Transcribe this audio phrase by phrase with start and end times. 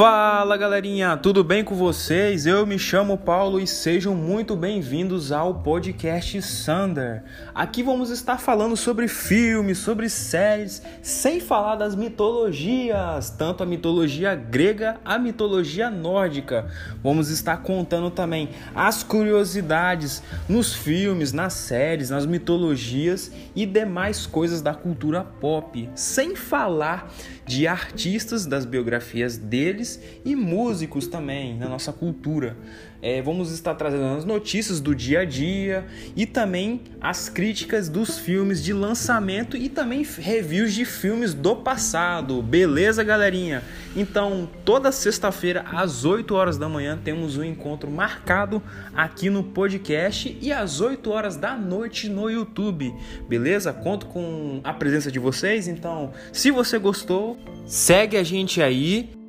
[0.00, 2.46] Fala galerinha, tudo bem com vocês?
[2.46, 7.22] Eu me chamo Paulo e sejam muito bem-vindos ao podcast Sander.
[7.54, 14.34] Aqui vamos estar falando sobre filmes, sobre séries, sem falar das mitologias, tanto a mitologia
[14.34, 16.70] grega, a mitologia nórdica.
[17.02, 24.62] Vamos estar contando também as curiosidades nos filmes, nas séries, nas mitologias e demais coisas
[24.62, 27.12] da cultura pop, sem falar
[27.44, 29.89] de artistas, das biografias deles
[30.24, 32.56] e músicos também na nossa cultura.
[33.02, 38.18] É, vamos estar trazendo as notícias do dia a dia e também as críticas dos
[38.18, 42.42] filmes de lançamento e também reviews de filmes do passado.
[42.42, 43.62] Beleza, galerinha?
[43.96, 48.62] Então, toda sexta-feira às 8 horas da manhã temos um encontro marcado
[48.94, 52.94] aqui no podcast e às 8 horas da noite no YouTube.
[53.26, 53.72] Beleza?
[53.72, 55.66] Conto com a presença de vocês.
[55.68, 59.19] Então, se você gostou, segue a gente aí